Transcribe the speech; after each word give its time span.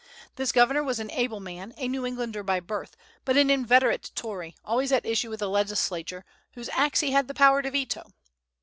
This 0.35 0.51
governor 0.51 0.81
was 0.83 0.97
an 0.99 1.11
able 1.11 1.39
man, 1.39 1.75
a 1.77 1.87
New 1.87 2.07
Englander 2.07 2.41
by 2.41 2.59
birth, 2.59 2.97
but 3.23 3.37
an 3.37 3.51
inveterate 3.51 4.09
Tory, 4.15 4.55
always 4.65 4.91
at 4.91 5.05
issue 5.05 5.29
with 5.29 5.41
the 5.41 5.47
legislature, 5.47 6.25
whose 6.55 6.69
acts 6.69 7.01
he 7.01 7.11
had 7.11 7.27
the 7.27 7.35
power 7.35 7.61
to 7.61 7.69
veto. 7.69 8.11